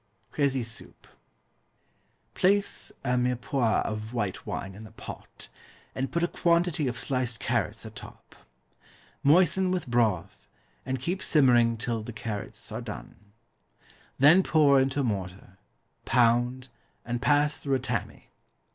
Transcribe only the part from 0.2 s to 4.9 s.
Crécy Soup. Place a mirepoix of white wine in the